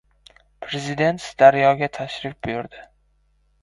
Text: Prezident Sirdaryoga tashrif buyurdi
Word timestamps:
Prezident 0.63 1.21
Sirdaryoga 1.25 1.93
tashrif 2.01 2.37
buyurdi 2.45 2.85